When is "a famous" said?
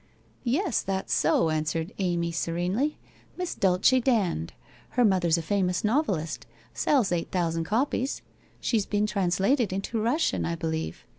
5.37-5.83